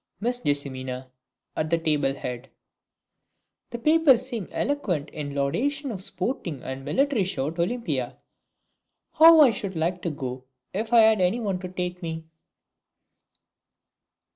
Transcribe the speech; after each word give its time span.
Miss 0.19 0.39
Jessimina 0.39 1.11
(at 1.55 1.69
the 1.69 1.77
table 1.77 2.15
head). 2.15 2.49
The 3.69 3.77
papers 3.77 4.25
seem 4.27 4.47
eloquent 4.49 5.11
in 5.11 5.35
laudation 5.35 5.91
of 5.91 5.99
the 5.99 6.03
Sporting 6.05 6.63
and 6.63 6.83
Military 6.83 7.23
Show 7.23 7.49
at 7.49 7.59
Olympia. 7.59 8.17
How 9.13 9.41
I 9.41 9.51
should 9.51 9.75
like 9.75 10.01
to 10.01 10.09
go 10.09 10.45
if 10.73 10.91
I 10.91 11.01
had 11.01 11.21
anyone 11.21 11.59
to 11.59 11.67
take 11.69 12.01
me! 12.01 12.25